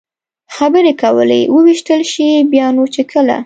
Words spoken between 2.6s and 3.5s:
نو چې کله.